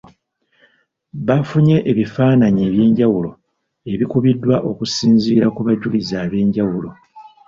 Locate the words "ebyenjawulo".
2.67-3.31